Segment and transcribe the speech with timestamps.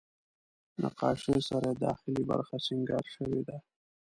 [0.81, 3.57] نقاشیو سره یې داخلي برخه سینګار شوې ده.